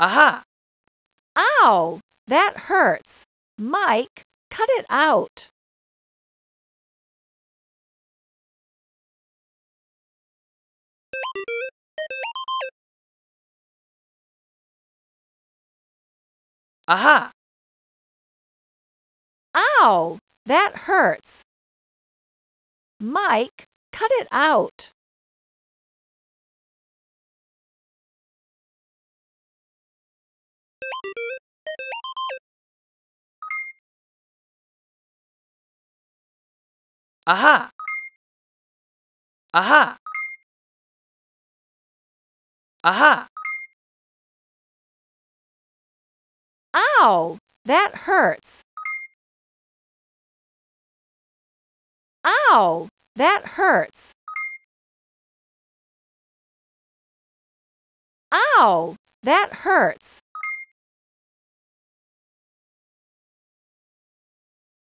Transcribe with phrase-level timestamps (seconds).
[0.00, 0.42] Aha!
[1.36, 2.00] Ow!
[2.26, 3.26] That hurts.
[3.58, 5.50] Mike, cut it out.
[16.88, 17.30] Aha!
[19.54, 20.18] Ow!
[20.46, 21.42] That hurts.
[22.98, 24.92] Mike, cut it out.
[37.26, 37.70] Aha!
[39.52, 39.96] Aha!
[42.82, 43.26] Aha!
[46.74, 47.38] Ow!
[47.64, 48.62] That hurts.
[52.24, 52.88] Ow!
[53.16, 54.12] That hurts.
[58.32, 58.96] Ow!
[59.22, 60.20] That hurts.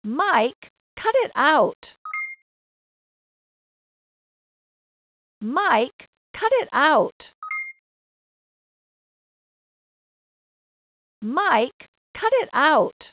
[0.03, 1.95] Mike, cut it out.
[5.43, 7.33] Mike, cut it out.
[11.21, 13.11] Mike, cut it out.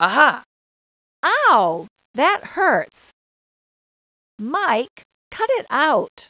[0.00, 0.44] Aha!
[1.24, 1.86] Ow!
[2.14, 3.10] That hurts.
[4.38, 6.28] Mike, cut it out.